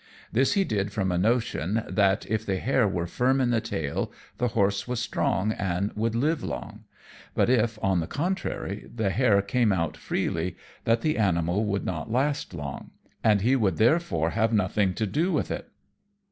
This 0.31 0.53
he 0.53 0.63
did 0.63 0.91
from 0.91 1.11
a 1.11 1.17
notion 1.19 1.83
that, 1.87 2.25
if 2.27 2.43
the 2.43 2.55
hair 2.57 2.87
were 2.87 3.05
firm 3.05 3.39
in 3.39 3.51
the 3.51 3.61
tail, 3.61 4.11
the 4.39 4.47
horse 4.47 4.87
was 4.87 4.99
strong, 4.99 5.51
and 5.51 5.93
would 5.93 6.15
live 6.15 6.41
long; 6.43 6.85
but 7.35 7.51
if, 7.51 7.77
on 7.83 7.99
the 7.99 8.07
contrary, 8.07 8.89
the 8.91 9.11
hair 9.11 9.43
came 9.43 9.71
out 9.71 9.95
freely, 9.95 10.57
that 10.85 11.01
the 11.01 11.19
animal 11.19 11.63
would 11.65 11.85
not 11.85 12.11
last 12.11 12.55
long, 12.55 12.89
and 13.23 13.41
he 13.41 13.55
would 13.55 13.77
therefore 13.77 14.31
have 14.31 14.51
nothing 14.51 14.95
to 14.95 15.05
do 15.05 15.31
with 15.31 15.51
it. 15.51 15.69